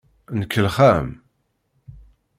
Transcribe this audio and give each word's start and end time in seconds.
Nkellex-am. 0.39 1.07